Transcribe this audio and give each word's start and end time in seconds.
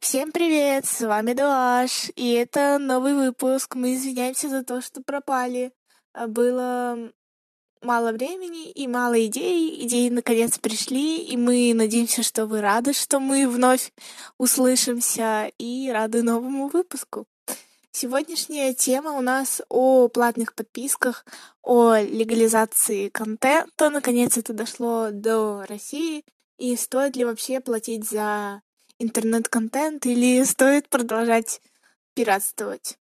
Всем 0.00 0.32
привет, 0.32 0.86
с 0.86 1.00
вами 1.00 1.32
Дуаш, 1.32 2.10
и 2.16 2.32
это 2.32 2.78
новый 2.78 3.14
выпуск. 3.14 3.74
Мы 3.74 3.94
извиняемся 3.94 4.48
за 4.48 4.62
то, 4.62 4.80
что 4.80 5.02
пропали. 5.02 5.72
А, 6.12 6.26
было 6.26 7.10
мало 7.82 8.12
времени 8.12 8.70
и 8.70 8.86
мало 8.86 9.24
идей. 9.26 9.84
Идеи 9.86 10.08
наконец 10.08 10.58
пришли, 10.58 11.18
и 11.18 11.36
мы 11.36 11.72
надеемся, 11.74 12.22
что 12.22 12.46
вы 12.46 12.60
рады, 12.60 12.92
что 12.92 13.20
мы 13.20 13.48
вновь 13.48 13.92
услышимся, 14.38 15.50
и 15.58 15.90
рады 15.90 16.22
новому 16.22 16.68
выпуску. 16.68 17.26
Сегодняшняя 17.90 18.74
тема 18.74 19.12
у 19.12 19.20
нас 19.20 19.60
о 19.68 20.08
платных 20.08 20.54
подписках, 20.54 21.24
о 21.62 21.96
легализации 21.96 23.08
контента. 23.08 23.90
Наконец 23.90 24.36
это 24.36 24.52
дошло 24.52 25.08
до 25.10 25.64
России. 25.68 26.24
И 26.58 26.76
стоит 26.76 27.16
ли 27.16 27.24
вообще 27.24 27.60
платить 27.60 28.08
за 28.08 28.62
интернет-контент 28.98 30.06
или 30.06 30.42
стоит 30.44 30.88
продолжать 30.88 31.60
пиратствовать? 32.14 32.98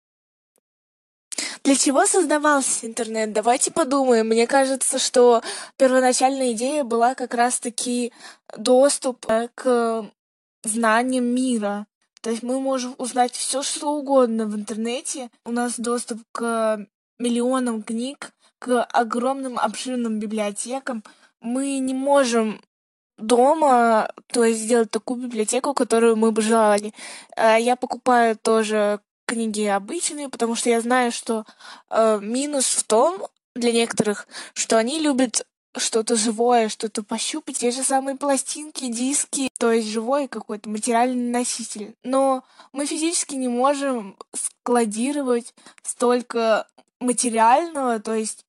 Для 1.65 1.77
чего 1.77 2.07
создавался 2.07 2.87
интернет? 2.87 3.33
Давайте 3.33 3.71
подумаем. 3.71 4.29
Мне 4.29 4.47
кажется, 4.47 4.99
что 4.99 5.43
первоначальная 5.77 6.53
идея 6.53 6.85
была 6.85 7.15
как 7.15 7.35
раз-таки 7.35 8.13
доступ 8.57 9.27
к 9.55 10.11
знаниям 10.63 11.25
мира. 11.25 11.87
То 12.21 12.31
есть 12.31 12.43
мы 12.43 12.61
можем 12.61 12.95
узнать 12.99 13.33
все, 13.33 13.63
что 13.63 13.93
угодно 13.93 14.47
в 14.47 14.55
интернете. 14.55 15.31
У 15.45 15.53
нас 15.53 15.79
доступ 15.79 16.21
к 16.33 16.87
миллионам 17.19 17.83
книг, 17.83 18.33
к 18.59 18.83
огромным 18.83 19.59
обширным 19.59 20.19
библиотекам. 20.19 21.03
Мы 21.41 21.79
не 21.79 21.95
можем 21.95 22.63
дома, 23.19 24.11
то 24.27 24.45
есть 24.45 24.61
сделать 24.61 24.91
такую 24.91 25.21
библиотеку, 25.21 25.75
которую 25.75 26.17
мы 26.17 26.33
бы 26.33 26.43
желали. 26.43 26.93
Э, 27.37 27.57
я 27.61 27.77
покупаю 27.77 28.37
тоже 28.37 29.01
книги 29.27 29.63
обычные, 29.63 30.29
потому 30.29 30.55
что 30.55 30.71
я 30.71 30.81
знаю, 30.81 31.13
что 31.13 31.45
э, 31.91 32.19
минус 32.21 32.67
в 32.67 32.85
том 32.85 33.27
для 33.55 33.73
некоторых, 33.73 34.27
что 34.55 34.77
они 34.79 34.99
любят 34.99 35.47
что-то 35.77 36.17
живое, 36.17 36.69
что-то 36.69 37.03
пощупать, 37.03 37.59
те 37.59 37.71
же 37.71 37.83
самые 37.83 38.17
пластинки, 38.17 38.93
диски, 38.93 39.49
то 39.59 39.73
есть 39.73 39.89
живой 39.89 40.29
какой-то 40.29 40.69
материальный 40.69 41.31
носитель. 41.31 41.95
Но 42.05 42.45
мы 42.73 42.87
физически 42.87 43.35
не 43.35 43.49
можем 43.49 44.17
складировать 44.33 45.55
столько 45.83 46.69
материального, 47.01 47.99
то 47.99 48.15
есть 48.15 48.45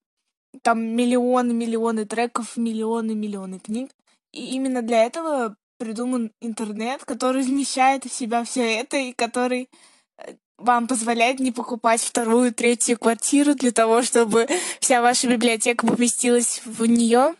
там 0.61 0.81
миллионы, 0.81 1.53
миллионы 1.53 2.05
треков, 2.05 2.58
миллионы, 2.58 3.13
миллионы 3.13 3.59
книг. 3.59 3.91
И 4.36 4.53
именно 4.55 4.81
для 4.81 5.05
этого 5.05 5.55
придуман 5.78 6.31
интернет, 6.41 7.05
который 7.05 7.41
вмещает 7.41 8.03
в 8.03 8.14
себя 8.14 8.44
все 8.44 8.80
это 8.80 8.97
и 8.97 9.14
который 9.14 9.69
э, 10.17 10.33
вам 10.58 10.88
позволяет 10.88 11.39
не 11.39 11.53
покупать 11.53 12.02
вторую, 12.02 12.53
третью 12.53 13.00
квартиру 13.00 13.55
для 13.55 13.72
того, 13.72 14.02
чтобы 14.02 14.47
вся 14.81 15.02
ваша 15.02 15.27
библиотека 15.27 15.88
поместилась 15.88 16.61
в 16.66 16.86
нее. 16.86 17.36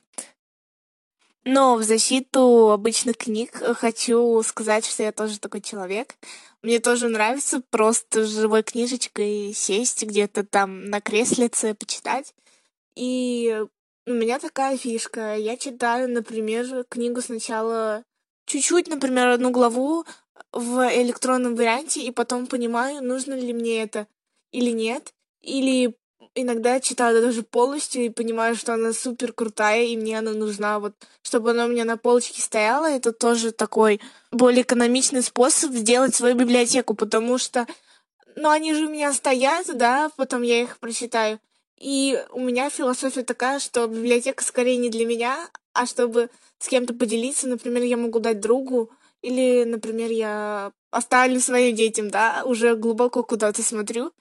Но 1.44 1.76
в 1.76 1.84
защиту 1.84 2.72
обычных 2.72 3.18
книг 3.18 3.52
хочу 3.78 4.42
сказать, 4.44 4.86
что 4.86 5.04
я 5.04 5.12
тоже 5.12 5.38
такой 5.38 5.62
человек. 5.62 6.16
Мне 6.62 6.80
тоже 6.80 7.10
нравится 7.10 7.62
просто 7.70 8.26
живой 8.26 8.64
книжечкой 8.64 9.54
сесть 9.54 10.04
где-то 10.04 10.46
там 10.46 10.86
на 10.86 11.02
креслице, 11.02 11.76
почитать. 11.76 12.34
И 12.96 13.66
у 14.06 14.14
меня 14.14 14.40
такая 14.40 14.78
фишка. 14.78 15.36
Я 15.36 15.58
читаю, 15.58 16.10
например, 16.10 16.86
книгу 16.90 17.22
сначала 17.22 18.04
чуть-чуть, 18.46 18.88
например, 18.88 19.30
одну 19.30 19.52
главу, 19.52 20.06
в 20.52 20.90
электронном 21.02 21.56
варианте 21.56 22.02
и 22.02 22.12
потом 22.12 22.48
понимаю, 22.48 23.04
нужно 23.04 23.34
ли 23.34 23.54
мне 23.54 23.82
это 23.82 24.08
или 24.52 24.72
нет. 24.72 25.14
Или 25.42 25.96
иногда 26.34 26.80
читаю 26.80 27.22
даже 27.22 27.44
полностью 27.44 28.04
и 28.04 28.10
понимаю, 28.10 28.56
что 28.56 28.74
она 28.74 28.94
супер 28.94 29.34
крутая, 29.34 29.84
и 29.84 29.98
мне 29.98 30.20
она 30.20 30.32
нужна. 30.32 30.80
Вот, 30.80 30.94
чтобы 31.22 31.52
она 31.52 31.66
у 31.66 31.70
меня 31.70 31.86
на 31.86 31.98
полочке 31.98 32.42
стояла, 32.42 32.90
это 32.90 33.12
тоже 33.12 33.52
такой 33.52 34.02
более 34.32 34.64
экономичный 34.64 35.24
способ 35.24 35.72
сделать 35.72 36.16
свою 36.16 36.36
библиотеку, 36.36 36.94
потому 36.94 37.38
что, 37.38 37.68
ну, 38.36 38.50
они 38.50 38.74
же 38.74 38.86
у 38.86 38.90
меня 38.90 39.14
стоят, 39.14 39.68
да, 39.78 40.10
потом 40.16 40.42
я 40.42 40.62
их 40.62 40.78
прочитаю. 40.80 41.40
И 41.78 42.24
у 42.32 42.40
меня 42.40 42.70
философия 42.70 43.24
такая, 43.24 43.60
что 43.60 43.88
библиотека 43.88 44.44
скорее 44.44 44.78
не 44.78 44.90
для 44.90 45.06
меня, 45.06 45.50
а 45.74 45.86
чтобы 45.86 46.30
с 46.60 46.68
кем-то 46.68 46.94
поделиться. 46.94 47.48
Например, 47.48 47.84
я 47.84 47.98
могу 47.98 48.20
дать 48.20 48.40
другу, 48.40 48.92
или, 49.22 49.64
например, 49.64 50.12
я 50.12 50.72
оставлю 50.92 51.40
своим 51.40 51.76
детям, 51.76 52.10
да, 52.10 52.44
уже 52.46 52.76
глубоко 52.76 53.24
куда-то 53.24 53.64
смотрю. 53.64 54.12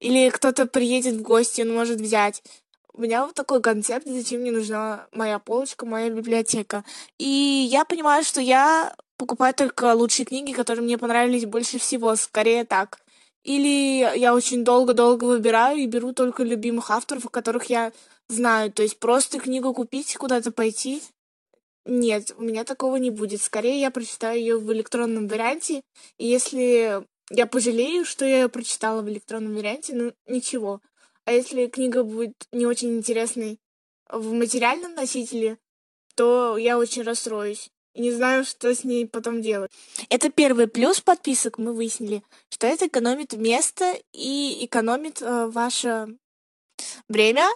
Или 0.00 0.30
кто-то 0.30 0.66
приедет 0.66 1.14
в 1.14 1.22
гости, 1.22 1.62
он 1.62 1.72
может 1.72 2.00
взять. 2.00 2.42
У 2.92 3.00
меня 3.00 3.24
вот 3.24 3.34
такой 3.34 3.62
концепт, 3.62 4.06
зачем 4.06 4.40
мне 4.40 4.50
нужна 4.50 5.06
моя 5.12 5.38
полочка, 5.38 5.86
моя 5.86 6.10
библиотека. 6.10 6.84
И 7.18 7.68
я 7.70 7.84
понимаю, 7.84 8.24
что 8.24 8.40
я 8.40 8.94
покупаю 9.16 9.54
только 9.54 9.94
лучшие 9.94 10.26
книги, 10.26 10.52
которые 10.52 10.82
мне 10.82 10.98
понравились 10.98 11.46
больше 11.46 11.78
всего, 11.78 12.16
скорее 12.16 12.64
так. 12.64 12.98
Или 13.44 14.00
я 14.18 14.34
очень 14.34 14.64
долго-долго 14.64 15.24
выбираю 15.24 15.78
и 15.78 15.86
беру 15.86 16.12
только 16.12 16.42
любимых 16.42 16.90
авторов, 16.90 17.30
которых 17.30 17.64
я 17.66 17.92
знаю. 18.28 18.72
То 18.72 18.82
есть 18.82 18.98
просто 18.98 19.38
книгу 19.38 19.72
купить, 19.72 20.16
куда-то 20.16 20.52
пойти 20.52 21.02
нет, 21.88 22.32
у 22.36 22.42
меня 22.42 22.64
такого 22.64 22.96
не 22.96 23.10
будет. 23.10 23.40
Скорее 23.40 23.80
я 23.80 23.90
прочитаю 23.90 24.38
ее 24.38 24.58
в 24.58 24.70
электронном 24.70 25.26
варианте. 25.26 25.80
И 26.18 26.26
если 26.26 27.02
я 27.30 27.46
пожалею, 27.46 28.04
что 28.04 28.26
я 28.26 28.42
ее 28.42 28.48
прочитала 28.50 29.00
в 29.00 29.08
электронном 29.08 29.54
варианте, 29.54 29.94
ну 29.94 30.12
ничего. 30.26 30.82
А 31.24 31.32
если 31.32 31.66
книга 31.66 32.04
будет 32.04 32.34
не 32.52 32.66
очень 32.66 32.98
интересной 32.98 33.58
в 34.10 34.32
материальном 34.32 34.94
носителе, 34.94 35.58
то 36.14 36.58
я 36.58 36.78
очень 36.78 37.02
расстроюсь. 37.02 37.70
Не 37.98 38.12
знаю, 38.12 38.44
что 38.44 38.74
с 38.74 38.84
ней 38.84 39.06
потом 39.06 39.42
делать. 39.42 39.70
Это 40.08 40.30
первый 40.30 40.68
плюс 40.68 41.00
подписок, 41.00 41.58
мы 41.58 41.72
выяснили, 41.72 42.22
что 42.48 42.66
это 42.66 42.86
экономит 42.86 43.32
место 43.32 43.94
и 44.12 44.64
экономит 44.64 45.20
э, 45.20 45.46
ваше 45.46 46.16
время, 47.08 47.46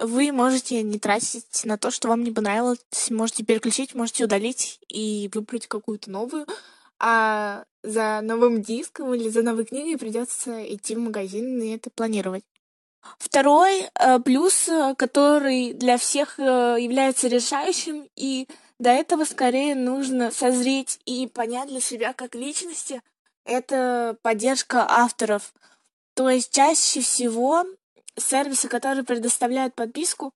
вы 0.00 0.32
можете 0.32 0.82
не 0.82 0.98
тратить 0.98 1.64
на 1.64 1.78
то, 1.78 1.90
что 1.90 2.08
вам 2.08 2.24
не 2.24 2.32
понравилось. 2.32 2.80
Можете 3.10 3.44
переключить, 3.44 3.94
можете 3.94 4.24
удалить 4.24 4.80
и 4.88 5.30
выбрать 5.32 5.66
какую-то 5.66 6.10
новую. 6.10 6.46
А 6.98 7.64
за 7.82 8.20
новым 8.22 8.62
диском 8.62 9.12
или 9.14 9.28
за 9.28 9.42
новой 9.42 9.64
книгой 9.64 9.98
придется 9.98 10.62
идти 10.74 10.94
в 10.94 11.00
магазин 11.00 11.60
и 11.60 11.74
это 11.74 11.90
планировать. 11.90 12.44
Второй 13.18 13.82
э, 13.82 14.20
плюс, 14.20 14.68
э, 14.68 14.94
который 14.96 15.72
для 15.72 15.98
всех 15.98 16.38
э, 16.38 16.76
является 16.78 17.26
решающим, 17.26 18.08
и 18.14 18.46
до 18.82 18.90
этого 18.90 19.24
скорее 19.24 19.76
нужно 19.76 20.32
созреть 20.32 20.98
и 21.04 21.28
понять 21.28 21.68
для 21.68 21.80
себя 21.80 22.12
как 22.12 22.34
личности, 22.34 23.00
это 23.44 24.16
поддержка 24.22 24.84
авторов. 24.88 25.54
То 26.14 26.28
есть 26.28 26.52
чаще 26.52 27.00
всего 27.00 27.64
сервисы, 28.16 28.66
которые 28.66 29.04
предоставляют 29.04 29.76
подписку, 29.76 30.34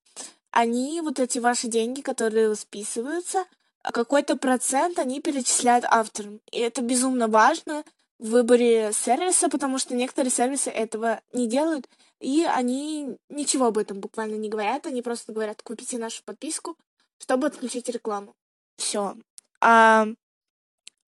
они 0.52 1.00
вот 1.00 1.18
эти 1.18 1.40
ваши 1.40 1.66
деньги, 1.66 2.02
которые 2.02 2.54
списываются, 2.54 3.44
какой-то 3.82 4.36
процент 4.36 5.00
они 5.00 5.20
перечисляют 5.20 5.84
авторам. 5.84 6.40
И 6.52 6.60
это 6.60 6.82
безумно 6.82 7.26
важно 7.26 7.82
в 8.20 8.30
выборе 8.30 8.92
сервиса, 8.92 9.48
потому 9.48 9.78
что 9.78 9.96
некоторые 9.96 10.30
сервисы 10.30 10.70
этого 10.70 11.20
не 11.32 11.48
делают, 11.48 11.88
и 12.20 12.44
они 12.44 13.16
ничего 13.28 13.66
об 13.66 13.78
этом 13.78 13.98
буквально 13.98 14.36
не 14.36 14.48
говорят, 14.48 14.86
они 14.86 15.02
просто 15.02 15.32
говорят, 15.32 15.62
купите 15.62 15.98
нашу 15.98 16.22
подписку, 16.24 16.76
чтобы 17.18 17.46
отключить 17.46 17.88
рекламу. 17.88 18.34
Все. 18.76 19.16
А 19.60 20.06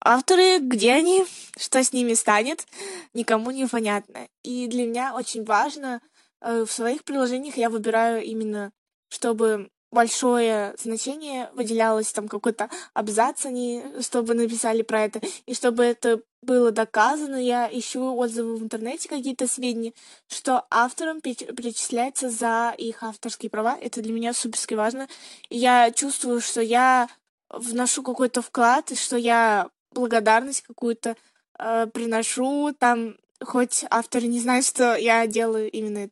авторы, 0.03 0.59
где 0.59 0.93
они, 0.93 1.25
что 1.57 1.83
с 1.83 1.93
ними 1.93 2.13
станет, 2.13 2.65
никому 3.13 3.51
не 3.51 3.67
понятно. 3.67 4.27
И 4.43 4.67
для 4.67 4.85
меня 4.85 5.15
очень 5.15 5.43
важно 5.43 6.01
Э, 6.41 6.63
в 6.65 6.71
своих 6.71 7.03
приложениях 7.03 7.57
я 7.57 7.69
выбираю 7.69 8.23
именно, 8.23 8.71
чтобы 9.09 9.69
большое 9.91 10.75
значение 10.77 11.49
выделялось, 11.53 12.13
там 12.13 12.27
какой-то 12.27 12.69
абзац 12.93 13.45
они, 13.45 13.83
чтобы 14.01 14.35
написали 14.35 14.83
про 14.83 15.01
это, 15.01 15.21
и 15.45 15.53
чтобы 15.53 15.83
это 15.83 16.21
было 16.41 16.71
доказано, 16.71 17.35
я 17.35 17.69
ищу 17.71 18.15
отзывы 18.15 18.57
в 18.57 18.63
интернете, 18.63 19.09
какие-то 19.09 19.47
сведения, 19.47 19.93
что 20.27 20.65
авторам 20.69 21.21
перечисляется 21.21 22.29
за 22.29 22.73
их 22.77 23.03
авторские 23.03 23.49
права. 23.49 23.77
Это 23.79 24.01
для 24.01 24.13
меня 24.13 24.33
суперски 24.33 24.73
важно. 24.73 25.07
И 25.49 25.57
я 25.57 25.91
чувствую, 25.91 26.41
что 26.41 26.61
я 26.61 27.09
вношу 27.49 28.03
какой-то 28.03 28.41
вклад, 28.41 28.91
и 28.91 28.95
что 28.95 29.17
я 29.17 29.69
благодарность 29.91 30.61
какую-то 30.61 31.17
э, 31.57 31.87
приношу, 31.87 32.73
там, 32.77 33.17
хоть 33.43 33.85
авторы 33.89 34.27
не 34.27 34.39
знают, 34.39 34.65
что 34.65 34.95
я 34.95 35.27
делаю 35.27 35.69
именно 35.69 36.09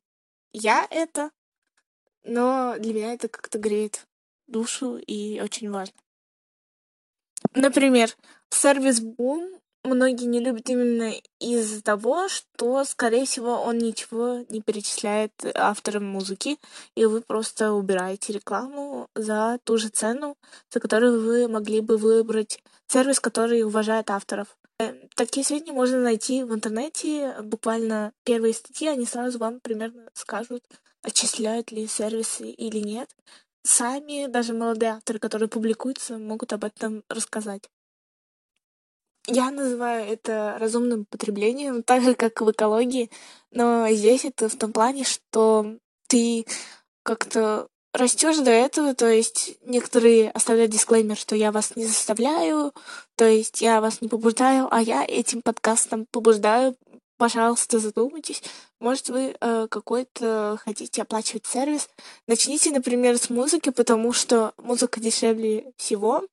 я 0.51 0.87
это, 0.89 1.31
но 2.23 2.75
для 2.79 2.93
меня 2.93 3.13
это 3.13 3.27
как-то 3.29 3.59
греет 3.59 4.07
душу 4.47 4.97
и 4.97 5.39
очень 5.39 5.69
важно. 5.69 5.95
Например, 7.53 8.09
сервис 8.49 9.01
Boom 9.01 9.59
многие 9.87 10.25
не 10.25 10.39
любят 10.39 10.69
именно 10.69 11.13
из-за 11.39 11.81
того, 11.81 12.27
что, 12.29 12.83
скорее 12.83 13.25
всего, 13.25 13.61
он 13.61 13.77
ничего 13.77 14.45
не 14.49 14.61
перечисляет 14.61 15.31
авторам 15.55 16.05
музыки, 16.05 16.57
и 16.95 17.05
вы 17.05 17.21
просто 17.21 17.73
убираете 17.73 18.33
рекламу 18.33 19.07
за 19.15 19.59
ту 19.63 19.77
же 19.77 19.89
цену, 19.89 20.37
за 20.71 20.79
которую 20.79 21.21
вы 21.21 21.47
могли 21.47 21.81
бы 21.81 21.97
выбрать 21.97 22.59
сервис, 22.87 23.19
который 23.19 23.63
уважает 23.63 24.09
авторов. 24.09 24.57
Э, 24.79 24.93
такие 25.15 25.45
сведения 25.45 25.73
можно 25.73 25.99
найти 25.99 26.43
в 26.43 26.53
интернете. 26.53 27.35
Буквально 27.41 28.13
первые 28.23 28.53
статьи, 28.53 28.87
они 28.87 29.05
сразу 29.05 29.39
вам 29.39 29.59
примерно 29.59 30.09
скажут, 30.13 30.63
отчисляют 31.01 31.71
ли 31.71 31.87
сервисы 31.87 32.49
или 32.49 32.79
нет. 32.79 33.09
Сами 33.63 34.27
даже 34.27 34.53
молодые 34.53 34.93
авторы, 34.93 35.19
которые 35.19 35.49
публикуются, 35.49 36.17
могут 36.17 36.53
об 36.53 36.63
этом 36.63 37.03
рассказать. 37.09 37.69
Я 39.27 39.51
называю 39.51 40.07
это 40.07 40.55
разумным 40.59 41.05
потреблением, 41.05 41.83
так 41.83 42.01
же, 42.01 42.15
как 42.15 42.39
в 42.39 42.49
экологии, 42.49 43.11
но 43.51 43.89
здесь 43.91 44.23
это 44.23 44.47
в 44.47 44.55
том 44.55 44.71
плане, 44.71 45.03
что 45.03 45.75
ты 46.07 46.45
как-то 47.03 47.67
растешь 47.93 48.37
до 48.37 48.51
этого, 48.51 48.93
то 48.93 49.09
есть 49.09 49.57
некоторые 49.65 50.31
оставляют 50.31 50.71
дисклеймер, 50.71 51.17
что 51.17 51.35
я 51.35 51.51
вас 51.51 51.75
не 51.75 51.85
заставляю, 51.85 52.73
то 53.15 53.25
есть 53.25 53.61
я 53.61 53.81
вас 53.81 54.01
не 54.01 54.07
побуждаю, 54.07 54.67
а 54.71 54.81
я 54.81 55.03
этим 55.05 55.41
подкастом 55.41 56.05
побуждаю. 56.11 56.75
Пожалуйста, 57.17 57.79
задумайтесь. 57.79 58.43
Может, 58.79 59.09
вы 59.09 59.35
э, 59.39 59.67
какой-то 59.69 60.59
хотите 60.63 61.01
оплачивать 61.01 61.47
сервис. 61.47 61.89
Начните, 62.27 62.69
например, 62.69 63.17
с 63.17 63.31
музыки, 63.31 63.71
потому 63.71 64.13
что 64.13 64.53
музыка 64.57 64.99
дешевле 64.99 65.73
всего, 65.77 66.23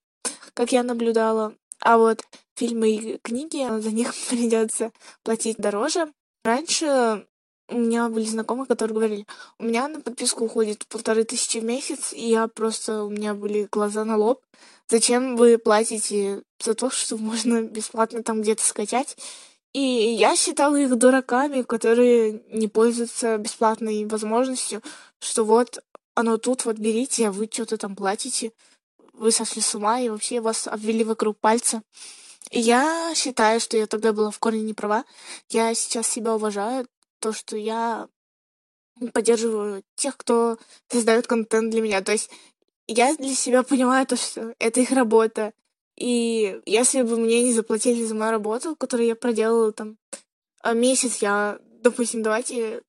как 0.52 0.72
я 0.72 0.82
наблюдала. 0.82 1.54
А 1.80 1.98
вот 1.98 2.22
фильмы 2.56 2.90
и 2.90 3.18
книги, 3.18 3.66
за 3.80 3.90
них 3.90 4.14
придется 4.30 4.92
платить 5.22 5.56
дороже. 5.58 6.12
Раньше 6.44 7.26
у 7.68 7.78
меня 7.78 8.08
были 8.08 8.24
знакомые, 8.24 8.66
которые 8.66 8.94
говорили, 8.94 9.26
у 9.58 9.64
меня 9.64 9.88
на 9.88 10.00
подписку 10.00 10.44
уходит 10.44 10.86
полторы 10.86 11.24
тысячи 11.24 11.58
в 11.58 11.64
месяц, 11.64 12.12
и 12.12 12.28
я 12.28 12.46
просто, 12.48 13.04
у 13.04 13.10
меня 13.10 13.34
были 13.34 13.68
глаза 13.70 14.04
на 14.04 14.16
лоб. 14.16 14.42
Зачем 14.88 15.36
вы 15.36 15.56
платите 15.58 16.42
за 16.62 16.74
то, 16.74 16.90
что 16.90 17.16
можно 17.16 17.62
бесплатно 17.62 18.22
там 18.22 18.42
где-то 18.42 18.62
скачать? 18.62 19.16
И 19.72 19.80
я 19.80 20.36
считала 20.36 20.76
их 20.76 20.96
дураками, 20.96 21.62
которые 21.62 22.44
не 22.52 22.68
пользуются 22.68 23.38
бесплатной 23.38 24.04
возможностью, 24.06 24.82
что 25.18 25.44
вот 25.44 25.82
оно 26.14 26.36
тут, 26.36 26.64
вот 26.64 26.78
берите, 26.78 27.26
а 27.26 27.32
вы 27.32 27.48
что-то 27.52 27.76
там 27.76 27.96
платите 27.96 28.52
вы 29.14 29.30
сошли 29.30 29.62
с 29.62 29.74
ума 29.74 30.00
и 30.00 30.08
вообще 30.08 30.40
вас 30.40 30.66
обвели 30.66 31.04
вокруг 31.04 31.38
пальца. 31.38 31.82
И 32.50 32.60
я 32.60 33.12
считаю, 33.14 33.60
что 33.60 33.76
я 33.76 33.86
тогда 33.86 34.12
была 34.12 34.30
в 34.30 34.38
корне 34.38 34.62
не 34.62 34.74
права. 34.74 35.04
Я 35.48 35.74
сейчас 35.74 36.08
себя 36.08 36.34
уважаю, 36.34 36.86
то, 37.20 37.32
что 37.32 37.56
я 37.56 38.08
поддерживаю 39.12 39.82
тех, 39.96 40.16
кто 40.16 40.58
создает 40.88 41.26
контент 41.26 41.70
для 41.70 41.80
меня. 41.80 42.00
То 42.02 42.12
есть 42.12 42.30
я 42.86 43.14
для 43.16 43.34
себя 43.34 43.62
понимаю 43.62 44.06
то, 44.06 44.16
что 44.16 44.54
это 44.58 44.80
их 44.80 44.90
работа. 44.90 45.52
И 45.96 46.60
если 46.66 47.02
бы 47.02 47.16
мне 47.16 47.42
не 47.44 47.52
заплатили 47.52 48.04
за 48.04 48.14
мою 48.14 48.32
работу, 48.32 48.76
которую 48.76 49.06
я 49.06 49.16
проделала 49.16 49.72
там 49.72 49.96
а 50.60 50.72
месяц, 50.72 51.18
я, 51.18 51.58
допустим, 51.82 52.22
давайте 52.22 52.82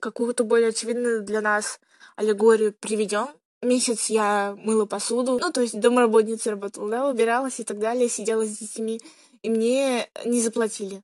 какую-то 0.00 0.44
более 0.44 0.68
очевидную 0.68 1.24
для 1.24 1.40
нас 1.40 1.80
аллегорию 2.14 2.72
приведем 2.72 3.28
месяц 3.62 4.10
я 4.10 4.54
мыла 4.58 4.86
посуду, 4.86 5.38
ну, 5.38 5.52
то 5.52 5.60
есть 5.60 5.78
домработницей 5.78 6.52
работала, 6.52 6.88
да, 6.90 7.08
убиралась 7.08 7.60
и 7.60 7.64
так 7.64 7.78
далее, 7.78 8.08
сидела 8.08 8.44
с 8.46 8.58
детьми, 8.58 9.00
и 9.42 9.50
мне 9.50 10.08
не 10.24 10.40
заплатили. 10.40 11.02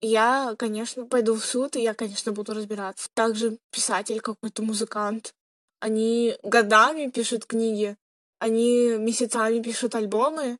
Я, 0.00 0.54
конечно, 0.58 1.06
пойду 1.06 1.34
в 1.34 1.44
суд, 1.44 1.76
и 1.76 1.82
я, 1.82 1.94
конечно, 1.94 2.32
буду 2.32 2.52
разбираться. 2.52 3.08
Также 3.14 3.58
писатель 3.70 4.20
какой-то, 4.20 4.62
музыкант. 4.62 5.34
Они 5.80 6.36
годами 6.42 7.10
пишут 7.10 7.46
книги, 7.46 7.96
они 8.38 8.96
месяцами 8.98 9.62
пишут 9.62 9.94
альбомы, 9.94 10.58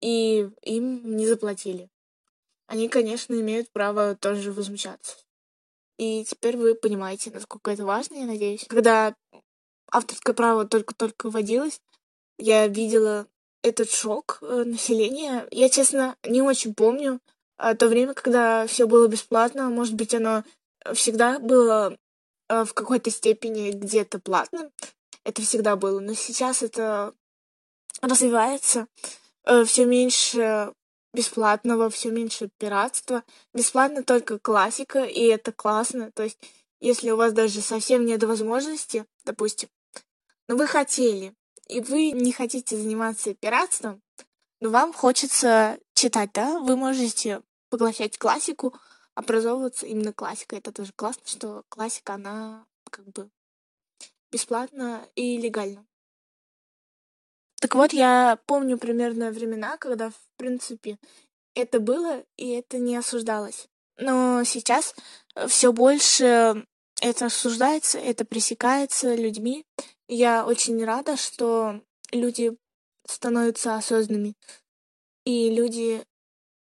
и 0.00 0.48
им 0.62 1.16
не 1.16 1.26
заплатили. 1.26 1.88
Они, 2.66 2.88
конечно, 2.88 3.34
имеют 3.34 3.70
право 3.70 4.16
тоже 4.16 4.52
возмущаться. 4.52 5.16
И 5.98 6.24
теперь 6.24 6.56
вы 6.56 6.74
понимаете, 6.74 7.30
насколько 7.30 7.70
это 7.70 7.84
важно, 7.84 8.16
я 8.16 8.26
надеюсь. 8.26 8.66
Когда 8.68 9.14
авторское 9.90 10.34
право 10.34 10.66
только-только 10.66 11.30
вводилось, 11.30 11.80
я 12.38 12.66
видела 12.66 13.26
этот 13.62 13.90
шок 13.90 14.38
э, 14.42 14.64
населения. 14.64 15.46
Я, 15.50 15.68
честно, 15.68 16.16
не 16.24 16.42
очень 16.42 16.74
помню 16.74 17.20
а, 17.56 17.74
то 17.74 17.88
время, 17.88 18.14
когда 18.14 18.66
все 18.66 18.86
было 18.86 19.08
бесплатно. 19.08 19.70
Может 19.70 19.94
быть, 19.94 20.14
оно 20.14 20.44
всегда 20.94 21.38
было 21.38 21.96
а, 22.48 22.64
в 22.64 22.74
какой-то 22.74 23.10
степени 23.10 23.72
где-то 23.72 24.18
платным. 24.18 24.70
Это 25.24 25.42
всегда 25.42 25.76
было. 25.76 26.00
Но 26.00 26.14
сейчас 26.14 26.62
это 26.62 27.14
развивается. 28.02 28.86
А, 29.44 29.64
все 29.64 29.84
меньше 29.86 30.72
бесплатного, 31.14 31.88
все 31.88 32.10
меньше 32.10 32.50
пиратства. 32.58 33.24
Бесплатно 33.54 34.04
только 34.04 34.38
классика, 34.38 35.04
и 35.04 35.22
это 35.22 35.50
классно. 35.50 36.12
То 36.12 36.24
есть, 36.24 36.38
если 36.80 37.10
у 37.10 37.16
вас 37.16 37.32
даже 37.32 37.62
совсем 37.62 38.04
нет 38.04 38.22
возможности, 38.22 39.06
допустим, 39.24 39.70
но 40.48 40.56
вы 40.56 40.66
хотели, 40.66 41.34
и 41.68 41.80
вы 41.80 42.12
не 42.12 42.32
хотите 42.32 42.76
заниматься 42.76 43.34
пиратством, 43.34 44.02
но 44.60 44.70
вам 44.70 44.92
хочется 44.92 45.78
читать, 45.94 46.30
да, 46.32 46.60
вы 46.60 46.76
можете 46.76 47.42
поглощать 47.68 48.18
классику, 48.18 48.74
образовываться 49.14 49.86
именно 49.86 50.12
классикой. 50.12 50.58
Это 50.58 50.72
тоже 50.72 50.92
классно, 50.94 51.22
что 51.26 51.64
классика, 51.68 52.14
она 52.14 52.66
как 52.90 53.06
бы 53.06 53.30
бесплатна 54.30 55.08
и 55.14 55.38
легальна. 55.38 55.84
Так 57.60 57.74
вот, 57.74 57.92
я 57.92 58.38
помню 58.46 58.78
примерно 58.78 59.30
времена, 59.30 59.76
когда, 59.78 60.10
в 60.10 60.20
принципе, 60.36 60.98
это 61.54 61.80
было, 61.80 62.22
и 62.36 62.50
это 62.50 62.78
не 62.78 62.96
осуждалось. 62.96 63.68
Но 63.98 64.44
сейчас 64.44 64.94
все 65.48 65.72
больше 65.72 66.66
это 67.00 67.26
осуждается, 67.26 67.98
это 67.98 68.24
пресекается 68.24 69.14
людьми. 69.14 69.64
Я 70.08 70.46
очень 70.46 70.84
рада, 70.84 71.16
что 71.16 71.80
люди 72.12 72.56
становятся 73.06 73.76
осознанными. 73.76 74.34
И 75.24 75.50
люди 75.50 76.04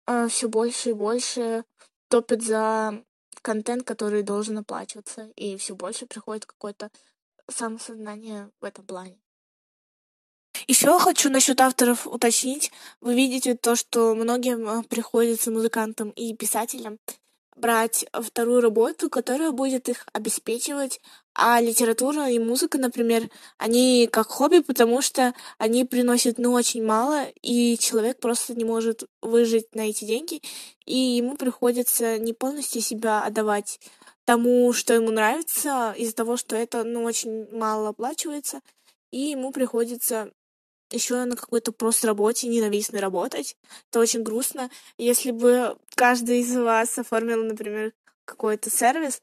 э, 0.06 0.28
все 0.28 0.48
больше 0.48 0.90
и 0.90 0.94
больше 0.94 1.64
топят 2.08 2.42
за 2.42 3.02
контент, 3.42 3.84
который 3.84 4.22
должен 4.22 4.58
оплачиваться. 4.58 5.30
И 5.36 5.56
все 5.56 5.74
больше 5.74 6.06
приходит 6.06 6.44
какое-то 6.44 6.90
самосознание 7.48 8.50
в 8.60 8.64
этом 8.64 8.84
плане. 8.84 9.18
Еще 10.66 10.98
хочу 10.98 11.30
насчет 11.30 11.60
авторов 11.60 12.06
уточнить. 12.06 12.70
Вы 13.00 13.14
видите 13.14 13.56
то, 13.56 13.76
что 13.76 14.14
многим 14.14 14.68
э, 14.68 14.82
приходится 14.82 15.50
музыкантам 15.50 16.10
и 16.10 16.34
писателям 16.34 16.98
брать 17.60 18.06
вторую 18.12 18.60
работу, 18.60 19.10
которая 19.10 19.52
будет 19.52 19.88
их 19.88 20.06
обеспечивать, 20.12 21.00
а 21.34 21.60
литература 21.60 22.28
и 22.28 22.38
музыка, 22.38 22.78
например, 22.78 23.30
они 23.58 24.08
как 24.10 24.28
хобби, 24.28 24.60
потому 24.60 25.00
что 25.00 25.34
они 25.58 25.84
приносят, 25.84 26.38
ну, 26.38 26.52
очень 26.52 26.84
мало, 26.84 27.26
и 27.42 27.78
человек 27.78 28.18
просто 28.18 28.54
не 28.54 28.64
может 28.64 29.04
выжить 29.22 29.74
на 29.74 29.88
эти 29.88 30.04
деньги, 30.04 30.42
и 30.86 30.96
ему 30.96 31.36
приходится 31.36 32.18
не 32.18 32.32
полностью 32.32 32.82
себя 32.82 33.22
отдавать 33.22 33.80
тому, 34.24 34.72
что 34.72 34.94
ему 34.94 35.10
нравится, 35.10 35.94
из-за 35.96 36.14
того, 36.14 36.36
что 36.36 36.56
это, 36.56 36.84
ну, 36.84 37.04
очень 37.04 37.48
мало 37.56 37.90
оплачивается, 37.90 38.60
и 39.10 39.18
ему 39.18 39.52
приходится 39.52 40.32
еще 40.90 41.24
на 41.24 41.36
какой-то 41.36 41.72
просто 41.72 42.06
работе, 42.06 42.48
ненавистной 42.48 43.00
работать. 43.00 43.56
Это 43.90 44.00
очень 44.00 44.22
грустно. 44.22 44.70
Если 44.98 45.30
бы 45.30 45.76
каждый 45.94 46.40
из 46.40 46.54
вас 46.56 46.98
оформил, 46.98 47.44
например, 47.44 47.92
какой-то 48.24 48.70
сервис, 48.70 49.22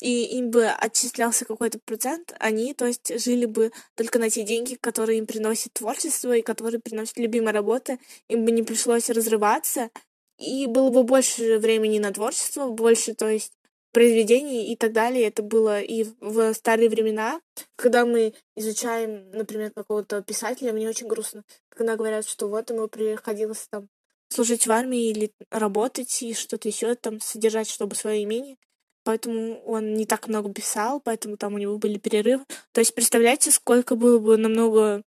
и 0.00 0.38
им 0.38 0.50
бы 0.50 0.66
отчислялся 0.66 1.44
какой-то 1.44 1.78
процент, 1.78 2.34
они, 2.38 2.74
то 2.74 2.86
есть, 2.86 3.20
жили 3.22 3.44
бы 3.44 3.70
только 3.94 4.18
на 4.18 4.30
те 4.30 4.44
деньги, 4.44 4.74
которые 4.74 5.18
им 5.18 5.26
приносит 5.26 5.74
творчество 5.74 6.36
и 6.36 6.42
которые 6.42 6.80
приносит 6.80 7.18
любимая 7.18 7.52
работа, 7.52 7.98
им 8.28 8.44
бы 8.44 8.50
не 8.50 8.62
пришлось 8.62 9.10
разрываться, 9.10 9.90
и 10.38 10.66
было 10.66 10.90
бы 10.90 11.02
больше 11.02 11.58
времени 11.58 11.98
на 11.98 12.12
творчество, 12.12 12.68
больше, 12.70 13.14
то 13.14 13.28
есть, 13.28 13.52
произведений 13.92 14.72
и 14.72 14.76
так 14.76 14.92
далее. 14.92 15.26
Это 15.26 15.42
было 15.42 15.80
и 15.80 16.06
в 16.20 16.54
старые 16.54 16.88
времена, 16.88 17.40
когда 17.76 18.04
мы 18.06 18.34
изучаем, 18.56 19.30
например, 19.30 19.72
какого-то 19.72 20.22
писателя, 20.22 20.72
мне 20.72 20.88
очень 20.88 21.06
грустно, 21.06 21.44
когда 21.68 21.96
говорят, 21.96 22.26
что 22.26 22.48
вот 22.48 22.70
ему 22.70 22.88
приходилось 22.88 23.66
там 23.70 23.88
служить 24.28 24.66
в 24.66 24.72
армии 24.72 25.10
или 25.10 25.32
работать 25.50 26.22
и 26.22 26.34
что-то 26.34 26.68
еще 26.68 26.94
там 26.94 27.20
содержать, 27.20 27.68
чтобы 27.68 27.96
свое 27.96 28.22
имение. 28.22 28.56
Поэтому 29.02 29.62
он 29.64 29.94
не 29.94 30.06
так 30.06 30.28
много 30.28 30.52
писал, 30.52 31.00
поэтому 31.00 31.36
там 31.36 31.54
у 31.54 31.58
него 31.58 31.78
были 31.78 31.98
перерывы. 31.98 32.44
То 32.72 32.80
есть 32.80 32.94
представляете, 32.94 33.50
сколько 33.50 33.96
было 33.96 34.18
бы 34.18 34.36
намного 34.36 35.02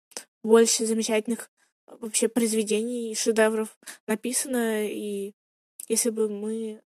больше 0.44 0.86
замечательных 0.86 1.50
вообще 1.88 2.28
произведений, 2.28 3.16
шедевров 3.16 3.78
написано, 4.08 4.88
и 4.88 5.34
если 5.88 6.12
бы 6.12 6.30
мы 6.30 6.82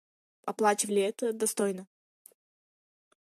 оплачивали 0.48 1.02
это 1.02 1.32
достойно. 1.32 1.86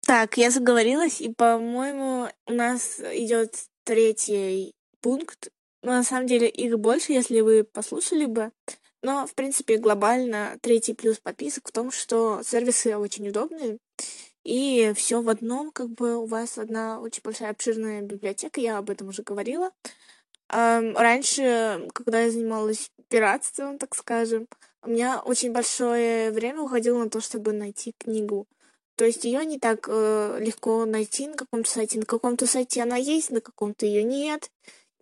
Так, 0.02 0.38
я 0.38 0.52
заговорилась, 0.52 1.20
и, 1.20 1.34
по-моему, 1.34 2.30
у 2.46 2.54
нас 2.54 3.00
идет 3.00 3.56
третий 3.84 4.74
пункт. 5.02 5.50
Но 5.84 5.92
на 5.92 6.04
самом 6.04 6.28
деле 6.28 6.48
их 6.50 6.80
больше, 6.80 7.14
если 7.14 7.42
вы 7.42 7.64
послушали 7.64 8.26
бы. 8.26 8.52
Но, 9.04 9.28
в 9.28 9.36
принципе, 9.36 9.78
глобально 9.78 10.58
третий 10.62 10.94
плюс 10.94 11.20
подписок 11.20 11.68
в 11.68 11.72
том, 11.72 11.92
что 11.92 12.42
сервисы 12.44 12.98
очень 12.98 13.30
удобные. 13.30 13.78
И 14.44 14.94
все 14.96 15.22
в 15.22 15.30
одном, 15.30 15.72
как 15.72 15.90
бы 15.90 16.16
у 16.16 16.26
вас 16.26 16.58
одна 16.58 17.00
очень 17.02 17.22
большая 17.22 17.52
обширная 17.52 18.02
библиотека, 18.02 18.62
я 18.62 18.78
об 18.78 18.90
этом 18.90 19.10
уже 19.10 19.24
говорила. 19.24 19.72
Раньше, 20.50 21.88
когда 21.94 22.22
я 22.22 22.32
занималась 22.32 22.90
пиратством, 23.10 23.78
так 23.78 23.94
скажем, 23.94 24.48
у 24.88 24.90
меня 24.90 25.20
очень 25.20 25.52
большое 25.52 26.32
время 26.32 26.62
уходило 26.62 27.04
на 27.04 27.10
то, 27.10 27.20
чтобы 27.20 27.52
найти 27.52 27.94
книгу. 27.98 28.48
То 28.96 29.04
есть 29.04 29.26
ее 29.26 29.46
не 29.46 29.60
так 29.60 29.86
э, 29.90 30.38
легко 30.40 30.86
найти 30.86 31.28
на 31.28 31.36
каком-то 31.36 31.70
сайте. 31.70 32.00
На 32.00 32.06
каком-то 32.06 32.48
сайте 32.48 32.82
она 32.82 32.96
есть, 32.96 33.30
на 33.30 33.42
каком-то 33.42 33.86
ее 33.86 34.04
нет. 34.04 34.50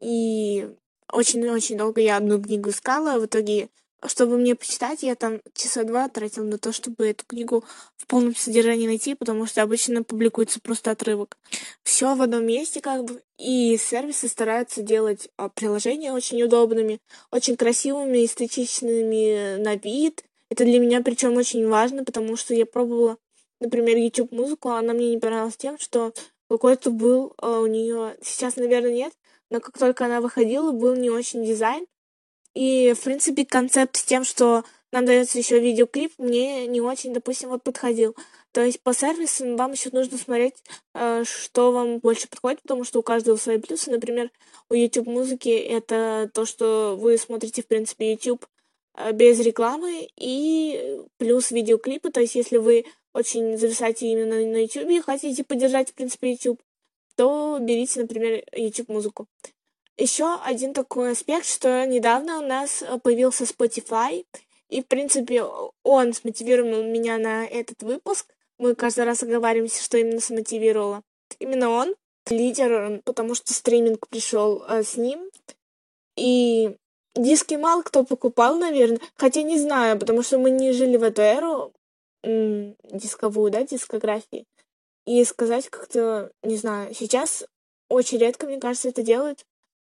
И 0.01 0.67
очень-очень 1.11 1.77
долго 1.77 2.01
я 2.01 2.17
одну 2.17 2.41
книгу 2.41 2.71
искала. 2.71 3.19
В 3.19 3.27
итоге 3.27 3.69
чтобы 4.07 4.37
мне 4.37 4.55
почитать, 4.55 5.03
я 5.03 5.15
там 5.15 5.41
часа 5.53 5.83
два 5.83 6.07
тратил 6.09 6.43
на 6.43 6.57
то, 6.57 6.71
чтобы 6.71 7.07
эту 7.07 7.25
книгу 7.25 7.63
в 7.97 8.07
полном 8.07 8.35
содержании 8.35 8.87
найти, 8.87 9.15
потому 9.15 9.45
что 9.45 9.61
обычно 9.61 10.03
публикуется 10.03 10.59
просто 10.59 10.91
отрывок. 10.91 11.37
Все 11.83 12.15
в 12.15 12.21
одном 12.21 12.45
месте, 12.45 12.81
как 12.81 13.03
бы, 13.03 13.21
и 13.37 13.77
сервисы 13.77 14.27
стараются 14.27 14.81
делать 14.81 15.29
а, 15.37 15.49
приложения 15.49 16.11
очень 16.11 16.41
удобными, 16.43 16.99
очень 17.31 17.57
красивыми, 17.57 18.25
эстетичными 18.25 19.57
на 19.57 19.75
вид. 19.75 20.23
Это 20.49 20.63
для 20.63 20.79
меня 20.79 21.01
причем 21.01 21.35
очень 21.37 21.67
важно, 21.67 22.03
потому 22.03 22.35
что 22.37 22.53
я 22.53 22.65
пробовала, 22.65 23.17
например, 23.59 23.97
YouTube 23.97 24.31
музыку, 24.31 24.69
а 24.69 24.79
она 24.79 24.93
мне 24.93 25.09
не 25.11 25.17
понравилась 25.17 25.57
тем, 25.57 25.77
что 25.79 26.13
какой-то 26.49 26.91
был 26.91 27.33
а, 27.37 27.59
у 27.59 27.67
нее 27.67 28.15
сейчас, 28.21 28.55
наверное, 28.55 28.93
нет, 28.93 29.13
но 29.49 29.59
как 29.59 29.77
только 29.77 30.05
она 30.05 30.21
выходила, 30.21 30.71
был 30.71 30.95
не 30.95 31.09
очень 31.09 31.45
дизайн, 31.45 31.85
и, 32.55 32.93
в 32.93 33.03
принципе, 33.03 33.45
концепт 33.45 33.97
с 33.97 34.03
тем, 34.03 34.23
что 34.23 34.63
нам 34.91 35.05
дается 35.05 35.37
еще 35.37 35.59
видеоклип, 35.59 36.13
мне 36.17 36.67
не 36.67 36.79
очень, 36.79 37.13
допустим, 37.13 37.49
вот 37.49 37.63
подходил. 37.63 38.15
То 38.53 38.63
есть 38.63 38.79
по 38.81 38.93
сервисам 38.93 39.57
вам 39.57 39.73
еще 39.73 39.89
нужно 39.91 40.17
смотреть, 40.17 40.55
э, 40.93 41.25
что 41.25 41.73
вам 41.73 41.99
больше 41.99 42.29
подходит, 42.29 42.61
потому 42.61 42.85
что 42.85 42.99
у 42.99 43.03
каждого 43.03 43.35
свои 43.35 43.57
плюсы. 43.57 43.91
Например, 43.91 44.31
у 44.69 44.73
YouTube 44.73 45.07
музыки 45.07 45.49
это 45.49 46.31
то, 46.33 46.45
что 46.45 46.95
вы 46.97 47.17
смотрите, 47.17 47.61
в 47.61 47.67
принципе, 47.67 48.13
YouTube 48.13 48.45
э, 48.95 49.11
без 49.11 49.37
рекламы 49.41 50.07
и 50.15 51.01
плюс 51.17 51.51
видеоклипы. 51.51 52.09
То 52.11 52.21
есть 52.21 52.35
если 52.35 52.55
вы 52.55 52.85
очень 53.13 53.57
зависаете 53.57 54.07
именно 54.07 54.35
на 54.35 54.61
YouTube 54.61 54.89
и 54.89 55.01
хотите 55.01 55.43
поддержать, 55.43 55.89
в 55.89 55.93
принципе, 55.93 56.31
YouTube, 56.31 56.61
то 57.17 57.57
берите, 57.59 57.99
например, 57.99 58.45
YouTube 58.53 58.87
музыку. 58.87 59.27
Еще 59.97 60.35
один 60.43 60.73
такой 60.73 61.11
аспект, 61.11 61.45
что 61.45 61.85
недавно 61.85 62.39
у 62.39 62.41
нас 62.41 62.81
э, 62.81 62.99
появился 62.99 63.45
Spotify, 63.45 64.25
и, 64.69 64.81
в 64.81 64.87
принципе, 64.87 65.43
он 65.83 66.13
смотивировал 66.13 66.83
меня 66.83 67.17
на 67.17 67.45
этот 67.45 67.81
выпуск. 67.81 68.27
Мы 68.57 68.75
каждый 68.75 69.05
раз 69.05 69.23
оговариваемся, 69.23 69.81
что 69.81 69.97
именно 69.97 70.19
смотивировало. 70.19 71.01
Именно 71.39 71.69
он 71.69 71.95
лидер, 72.29 73.01
потому 73.05 73.35
что 73.35 73.53
стриминг 73.53 74.07
пришел 74.09 74.63
э, 74.67 74.83
с 74.83 74.97
ним. 74.97 75.29
И 76.17 76.75
диски 77.15 77.55
мало 77.55 77.83
кто 77.83 78.03
покупал, 78.03 78.57
наверное. 78.57 78.99
Хотя 79.15 79.43
не 79.43 79.59
знаю, 79.59 79.97
потому 79.99 80.23
что 80.23 80.39
мы 80.39 80.49
не 80.49 80.73
жили 80.73 80.97
в 80.97 81.03
эту 81.03 81.21
эру 81.21 81.73
м- 82.23 82.75
дисковую, 82.83 83.51
да, 83.51 83.63
дискографии. 83.63 84.45
И 85.05 85.23
сказать 85.23 85.69
как-то, 85.69 86.31
не 86.43 86.57
знаю, 86.57 86.93
сейчас 86.95 87.45
очень 87.89 88.17
редко, 88.17 88.47
мне 88.47 88.59
кажется, 88.59 88.89
это 88.89 89.03
делают. 89.03 89.45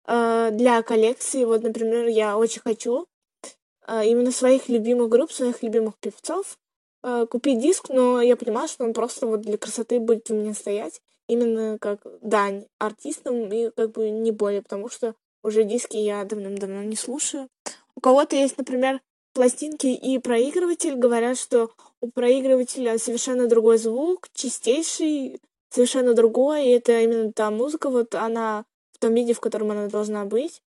Э, 0.10 0.50
для 0.52 0.82
коллекции. 0.82 1.46
Вот, 1.46 1.62
например, 1.62 2.08
я 2.08 2.36
очень 2.36 2.62
хочу 2.62 3.06
э, 3.88 4.08
именно 4.08 4.32
своих 4.32 4.68
любимых 4.68 5.10
групп, 5.10 5.32
своих 5.32 5.62
любимых 5.62 6.00
певцов 6.00 6.58
э, 7.04 7.28
купить 7.30 7.60
диск, 7.62 7.90
но 7.90 8.20
я 8.20 8.36
понимаю, 8.36 8.68
что 8.68 8.86
он 8.86 8.94
просто 8.94 9.28
вот 9.28 9.42
для 9.42 9.60
красоты 9.60 10.00
будет 10.00 10.32
у 10.32 10.34
меня 10.34 10.56
стоять 10.56 11.00
именно 11.28 11.78
как 11.80 12.00
дань 12.24 12.66
артистам 12.80 13.54
и 13.54 13.70
как 13.70 13.92
бы 13.92 14.10
не 14.10 14.32
более, 14.32 14.64
потому 14.64 14.90
что 14.90 15.14
уже 15.44 15.64
диски 15.64 15.98
я 15.98 16.24
давным-давно 16.24 16.82
не 16.82 16.96
слушаю. 16.96 17.48
У 17.96 18.02
кого-то 18.02 18.36
есть, 18.36 18.58
например, 18.58 19.02
пластинки 19.34 19.86
и 19.86 20.18
проигрыватель. 20.18 20.96
Говорят, 20.96 21.38
что 21.38 21.70
у 22.02 22.10
проигрывателя 22.10 22.98
совершенно 22.98 23.48
другой 23.48 23.78
звук, 23.78 24.28
чистейший, 24.34 25.40
совершенно 25.70 26.16
другой. 26.16 26.66
И 26.66 26.72
это 26.72 27.00
именно 27.00 27.32
та 27.32 27.52
музыка, 27.52 27.92
вот 27.92 28.16
она 28.16 28.66
том 29.00 29.14
виде, 29.16 29.34
в 29.34 29.40
котором 29.40 29.72
она 29.72 29.88
должна 29.88 30.26
быть. 30.26 30.62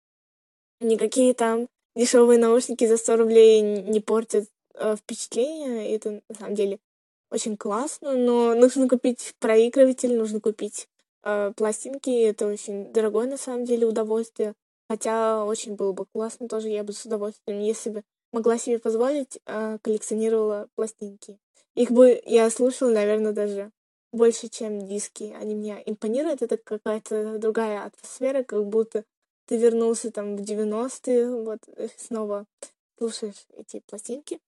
Никакие 0.79 1.33
там 1.33 1.67
дешевые 1.95 2.39
наушники 2.39 2.85
за 2.85 2.97
100 2.97 3.17
рублей 3.17 3.61
не 3.61 3.99
портят 3.99 4.45
э, 4.75 4.95
впечатление. 4.95 5.93
Это 5.95 6.21
на 6.29 6.35
самом 6.35 6.55
деле 6.55 6.79
очень 7.31 7.57
классно, 7.57 8.15
но 8.15 8.55
нужно 8.55 8.87
купить 8.87 9.35
проигрыватель, 9.39 10.15
нужно 10.17 10.39
купить 10.39 10.87
э, 11.23 11.51
пластинки. 11.55 12.09
Это 12.09 12.47
очень 12.47 12.91
дорогое 12.93 13.27
на 13.27 13.37
самом 13.37 13.65
деле 13.65 13.85
удовольствие. 13.85 14.53
Хотя 14.89 15.45
очень 15.45 15.75
было 15.75 15.91
бы 15.91 16.05
классно 16.05 16.47
тоже, 16.47 16.69
я 16.69 16.83
бы 16.83 16.93
с 16.93 17.05
удовольствием, 17.05 17.59
если 17.59 17.91
бы 17.91 18.03
могла 18.31 18.57
себе 18.57 18.79
позволить, 18.79 19.39
э, 19.45 19.77
коллекционировала 19.81 20.67
пластинки. 20.75 21.37
Их 21.75 21.91
бы 21.91 22.21
я 22.25 22.49
слушала, 22.49 22.91
наверное, 22.91 23.31
даже 23.31 23.71
больше, 24.11 24.47
чем 24.49 24.87
диски. 24.87 25.35
Они 25.39 25.55
меня 25.55 25.81
импонируют. 25.85 26.41
Это 26.41 26.57
какая-то 26.57 27.37
другая 27.37 27.85
атмосфера, 27.85 28.43
как 28.43 28.65
будто 28.65 29.03
ты 29.45 29.57
вернулся 29.57 30.11
там 30.11 30.35
в 30.35 30.41
90-е, 30.41 31.43
вот 31.43 31.59
э, 31.75 31.87
снова 31.97 32.45
слушаешь 32.97 33.47
эти 33.57 33.81
пластинки. 33.87 34.39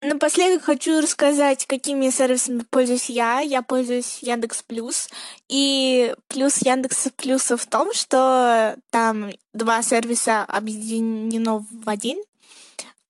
Напоследок 0.00 0.64
хочу 0.64 1.00
рассказать, 1.00 1.66
какими 1.66 2.10
сервисами 2.10 2.64
пользуюсь 2.68 3.08
я. 3.08 3.40
Я 3.40 3.62
пользуюсь 3.62 4.18
Яндекс 4.20 4.62
Плюс. 4.64 5.08
И 5.48 6.12
плюс 6.26 6.58
Яндекс 6.58 7.08
Плюса 7.16 7.56
в 7.56 7.66
том, 7.66 7.92
что 7.92 8.76
там 8.90 9.30
два 9.52 9.80
сервиса 9.82 10.42
объединено 10.42 11.64
в 11.70 11.88
один. 11.88 12.20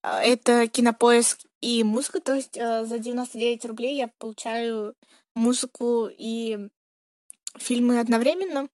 Это 0.03 0.67
Кинопоиск 0.69 1.41
и 1.61 1.85
музыка. 1.85 2.21
То 2.21 2.35
есть 2.35 2.57
э, 2.57 2.85
за 2.85 2.99
99 2.99 3.65
рублей 3.67 3.97
я 3.97 4.09
получаю 4.19 4.95
музыку 5.35 6.09
и 6.11 6.69
фильмы 7.57 8.01
одновременно. 8.01 8.69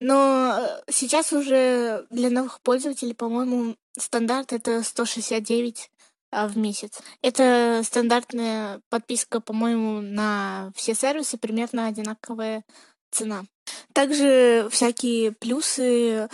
Но 0.00 0.56
э, 0.58 0.82
сейчас 0.90 1.32
уже 1.32 2.06
для 2.10 2.30
новых 2.30 2.60
пользователей, 2.62 3.14
по-моему, 3.14 3.76
стандарт 3.98 4.52
это 4.52 4.82
169 4.82 5.90
а, 6.32 6.46
в 6.46 6.56
месяц. 6.56 7.00
Это 7.22 7.82
стандартная 7.84 8.80
подписка, 8.88 9.40
по-моему, 9.40 10.00
на 10.00 10.72
все 10.76 10.94
сервисы, 10.94 11.36
примерно 11.38 11.86
одинаковая 11.86 12.64
цена. 13.10 13.44
Также 13.92 14.68
всякие 14.70 15.32
плюсы 15.32 16.28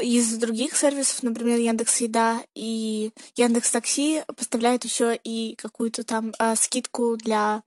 из 0.00 0.36
других 0.36 0.76
сервисов, 0.76 1.22
например, 1.22 1.58
Яндекс 1.58 2.00
Еда 2.00 2.42
и 2.54 3.10
Яндекс 3.36 3.70
Такси 3.70 4.22
поставляют 4.36 4.84
еще 4.84 5.18
и 5.22 5.56
какую-то 5.56 6.04
там 6.04 6.32
а, 6.38 6.54
скидку 6.54 7.16
для 7.16 7.62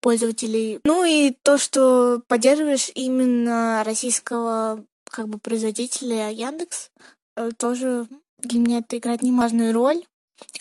пользователей. 0.00 0.80
Ну 0.84 1.04
и 1.04 1.30
то, 1.42 1.58
что 1.58 2.22
поддерживаешь 2.26 2.90
именно 2.94 3.82
российского 3.84 4.84
как 5.04 5.28
бы 5.28 5.38
производителя 5.38 6.30
Яндекс, 6.30 6.90
э, 7.36 7.50
тоже 7.56 8.06
для 8.38 8.60
меня 8.60 8.78
это 8.78 8.96
играет 8.98 9.22
немалую 9.22 9.72
роль. 9.72 10.04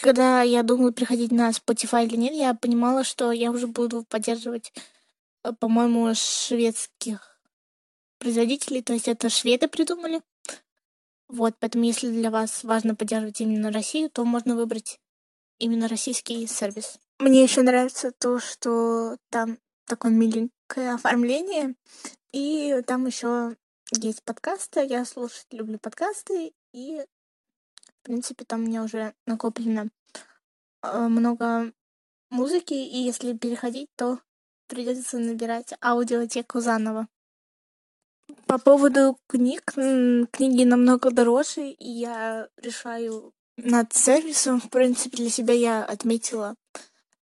Когда 0.01 0.41
я 0.41 0.63
думала 0.63 0.91
приходить 0.91 1.31
на 1.31 1.49
Spotify 1.51 2.05
или 2.05 2.17
нет, 2.17 2.33
я 2.33 2.53
понимала, 2.53 3.03
что 3.03 3.31
я 3.31 3.51
уже 3.51 3.67
буду 3.67 4.03
поддерживать, 4.09 4.73
э, 5.43 5.53
по-моему, 5.59 6.13
шведских 6.15 7.39
производителей, 8.19 8.81
то 8.81 8.93
есть 8.93 9.07
это 9.07 9.29
шведы 9.29 9.67
придумали. 9.67 10.21
Вот, 11.29 11.55
поэтому 11.59 11.83
если 11.83 12.09
для 12.09 12.31
вас 12.31 12.63
важно 12.63 12.95
поддерживать 12.95 13.39
именно 13.39 13.71
Россию, 13.71 14.09
то 14.09 14.25
можно 14.25 14.55
выбрать 14.55 14.99
именно 15.59 15.87
российский 15.87 16.47
сервис. 16.47 16.99
Мне 17.19 17.43
еще 17.43 17.61
нравится 17.61 18.11
то, 18.11 18.39
что 18.39 19.17
там 19.29 19.59
такое 19.85 20.11
миленькое 20.11 20.93
оформление, 20.93 21.75
и 22.31 22.81
там 22.87 23.05
еще 23.05 23.55
есть 23.91 24.23
подкасты. 24.23 24.85
Я 24.85 25.05
слушать 25.05 25.45
люблю 25.51 25.77
подкасты, 25.77 26.53
и, 26.73 26.97
в 26.97 28.03
принципе, 28.03 28.43
там 28.45 28.63
у 28.63 28.67
меня 28.67 28.83
уже 28.83 29.13
накоплено 29.27 29.89
э, 30.81 31.07
много 31.07 31.73
музыки, 32.31 32.73
и 32.73 32.97
если 32.97 33.37
переходить, 33.37 33.89
то 33.95 34.19
придется 34.67 35.19
набирать 35.19 35.73
аудиотеку 35.81 36.59
заново. 36.59 37.07
По 38.49 38.57
поводу 38.57 39.15
книг, 39.27 39.61
книги 39.73 40.63
намного 40.63 41.11
дороже, 41.11 41.69
и 41.69 41.87
я 41.87 42.47
решаю 42.57 43.31
над 43.57 43.93
сервисом. 43.93 44.59
В 44.59 44.71
принципе, 44.71 45.17
для 45.17 45.29
себя 45.29 45.53
я 45.53 45.85
отметила 45.85 46.55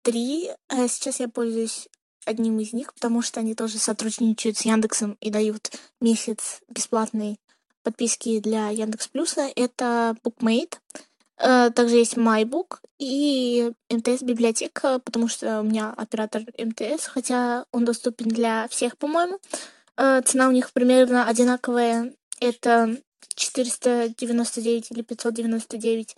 три. 0.02 0.50
А 0.68 0.86
сейчас 0.90 1.22
я 1.22 1.30
пользуюсь 1.30 1.88
одним 2.26 2.60
из 2.60 2.74
них, 2.74 2.94
потому 2.94 3.22
что 3.22 3.40
они 3.40 3.56
тоже 3.56 3.78
сотрудничают 3.78 4.58
с 4.58 4.66
Яндексом 4.66 5.16
и 5.22 5.30
дают 5.30 5.72
месяц 6.02 6.60
бесплатной 6.68 7.40
подписки 7.84 8.42
для 8.42 8.68
Яндекс 8.68 9.08
Плюса. 9.08 9.50
Это 9.56 10.18
BookMate. 10.26 10.74
Э, 11.38 11.72
также 11.74 11.96
есть 11.96 12.18
MyBook 12.18 12.80
и 13.00 13.72
МТС 13.90 14.24
библиотека, 14.24 15.00
потому 15.00 15.30
что 15.30 15.62
у 15.62 15.64
меня 15.64 15.94
оператор 15.96 16.44
МТС, 16.58 17.06
хотя 17.06 17.66
он 17.72 17.86
доступен 17.86 18.28
для 18.28 18.68
всех, 18.68 18.98
по-моему. 18.98 19.40
Э, 19.98 20.22
цена 20.22 20.48
у 20.48 20.52
них 20.52 20.72
примерно 20.74 21.28
одинаковая. 21.28 22.14
Это 22.40 22.98
499 23.36 24.92
или 24.92 25.02
599 25.02 26.16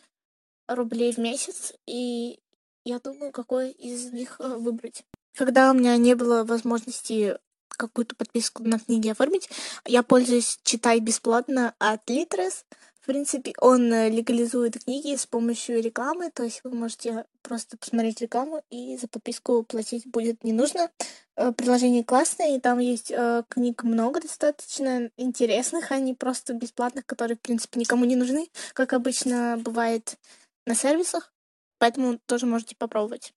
рублей 0.67 1.13
в 1.13 1.17
месяц. 1.17 1.73
И 1.85 2.39
я 2.83 2.99
думаю, 2.99 3.31
какой 3.31 3.71
из 3.71 4.11
них 4.11 4.37
э, 4.39 4.47
выбрать. 4.47 5.03
Когда 5.35 5.71
у 5.71 5.73
меня 5.73 5.97
не 5.97 6.15
было 6.15 6.43
возможности 6.43 7.37
какую-то 7.69 8.15
подписку 8.15 8.63
на 8.63 8.79
книги 8.79 9.09
оформить, 9.09 9.49
я 9.85 10.01
пользуюсь 10.01 10.59
«Читай 10.63 10.99
бесплатно» 10.99 11.75
от 11.77 12.09
Litres. 12.09 12.63
В 13.05 13.07
принципе, 13.07 13.53
он 13.61 13.93
э, 13.93 14.09
легализует 14.09 14.83
книги 14.83 15.15
с 15.15 15.27
помощью 15.27 15.79
рекламы, 15.79 16.31
то 16.31 16.41
есть 16.41 16.61
вы 16.63 16.71
можете 16.71 17.27
просто 17.43 17.77
посмотреть 17.77 18.19
рекламу 18.19 18.63
и 18.71 18.97
за 18.97 19.07
подписку 19.07 19.61
платить 19.61 20.07
будет 20.07 20.43
не 20.43 20.53
нужно. 20.53 20.89
Э, 21.35 21.51
приложение 21.51 22.03
классное, 22.03 22.57
и 22.57 22.59
там 22.59 22.79
есть 22.79 23.11
э, 23.11 23.43
книг 23.47 23.83
много 23.83 24.21
достаточно 24.21 25.11
интересных, 25.17 25.91
а 25.91 25.99
не 25.99 26.15
просто 26.15 26.55
бесплатных, 26.55 27.05
которые, 27.05 27.37
в 27.37 27.41
принципе, 27.41 27.79
никому 27.79 28.05
не 28.05 28.15
нужны, 28.15 28.49
как 28.73 28.93
обычно 28.93 29.59
бывает 29.59 30.17
на 30.65 30.73
сервисах. 30.73 31.31
Поэтому 31.77 32.17
тоже 32.25 32.47
можете 32.47 32.75
попробовать. 32.75 33.33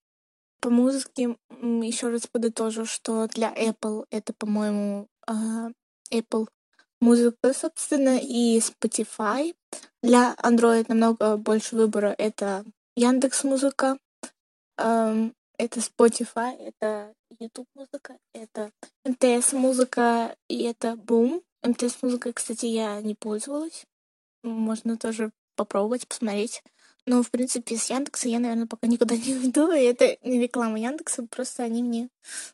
По 0.61 0.71
музыке 0.71 1.37
еще 1.61 2.09
раз 2.09 2.27
подытожу, 2.27 2.87
что 2.87 3.27
для 3.27 3.53
Apple 3.53 4.07
это, 4.11 4.33
по-моему, 4.33 5.09
uh, 5.29 5.71
Apple 6.11 6.49
музыка, 7.01 7.53
собственно, 7.53 8.19
и 8.19 8.59
Spotify. 8.59 9.55
Для 10.03 10.35
Android 10.43 10.87
намного 10.89 11.37
больше 11.37 11.77
выбора. 11.77 12.15
Это 12.19 12.65
Яндекс 12.97 13.45
Музыка, 13.45 13.99
um, 14.81 15.33
это 15.59 15.81
Spotify, 15.81 16.57
это 16.57 17.13
YouTube 17.41 17.69
музыка, 17.75 18.17
это 18.33 18.71
МТС 19.05 19.53
музыка 19.53 20.37
и 20.49 20.63
это 20.63 20.93
Boom. 20.93 21.43
МТС 21.63 22.03
музыкой, 22.03 22.33
кстати, 22.33 22.67
я 22.67 23.01
не 23.03 23.15
пользовалась. 23.15 23.85
Можно 24.45 24.97
тоже 24.97 25.33
попробовать, 25.57 26.07
посмотреть. 26.07 26.63
Но, 27.07 27.23
в 27.23 27.31
принципе, 27.31 27.77
с 27.77 27.91
Яндекса 27.91 28.29
я, 28.29 28.39
наверное, 28.39 28.67
пока 28.67 28.87
никуда 28.87 29.17
не 29.17 29.35
уйду. 29.35 29.73
И 29.73 29.81
это 29.81 30.17
не 30.23 30.41
реклама 30.41 30.79
Яндекса, 30.79 31.25
просто 31.25 31.65
они 31.65 31.83
мне 31.83 32.09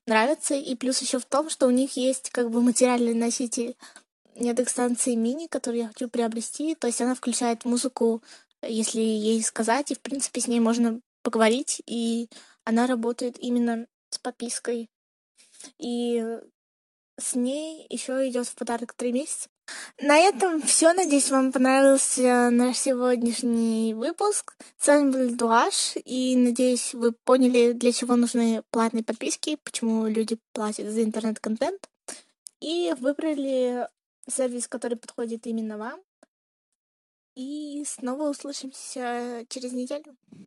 нравятся. 0.06 0.54
И 0.54 0.74
плюс 0.74 1.00
еще 1.02 1.18
в 1.18 1.26
том, 1.26 1.50
что 1.50 1.66
у 1.66 1.70
них 1.70 1.96
есть 1.96 2.30
как 2.30 2.50
бы 2.50 2.62
материальный 2.62 3.14
носитель 3.14 3.76
Яндекс-станции 4.34 5.14
мини, 5.14 5.46
который 5.46 5.80
я 5.80 5.88
хочу 5.88 6.08
приобрести. 6.08 6.74
То 6.74 6.86
есть 6.86 7.00
она 7.00 7.14
включает 7.14 7.64
музыку, 7.64 8.22
если 8.62 9.00
ей 9.00 9.42
сказать, 9.42 9.90
и, 9.90 9.94
в 9.94 10.00
принципе, 10.00 10.40
с 10.40 10.48
ней 10.48 10.60
можно 10.60 11.00
поговорить. 11.22 11.82
И 11.86 12.28
она 12.64 12.86
работает 12.86 13.38
именно 13.38 13.86
с 14.10 14.18
подпиской. 14.18 14.90
И 15.78 16.22
с 17.18 17.34
ней 17.34 17.86
еще 17.88 18.28
идет 18.28 18.46
в 18.46 18.54
подарок 18.54 18.94
три 18.94 19.12
месяца. 19.12 19.48
На 20.00 20.18
этом 20.18 20.60
все. 20.62 20.92
Надеюсь, 20.92 21.30
вам 21.30 21.52
понравился 21.52 22.50
наш 22.50 22.78
сегодняшний 22.78 23.94
выпуск. 23.94 24.56
С 24.78 24.86
вами 24.86 25.10
был 25.10 25.34
Дуаш, 25.34 25.94
и 26.04 26.36
надеюсь, 26.36 26.92
вы 26.94 27.12
поняли, 27.12 27.72
для 27.72 27.92
чего 27.92 28.16
нужны 28.16 28.62
платные 28.70 29.04
подписки, 29.04 29.56
почему 29.62 30.06
люди 30.06 30.38
платят 30.52 30.90
за 30.90 31.02
интернет-контент, 31.02 31.88
и 32.61 32.94
выбрали 32.98 33.88
сервис, 34.28 34.68
который 34.68 34.96
подходит 34.96 35.46
именно 35.46 35.78
вам. 35.78 36.00
И 37.34 37.82
снова 37.87 38.30
услышимся 38.30 39.44
через 39.48 39.72
неделю. 39.72 40.16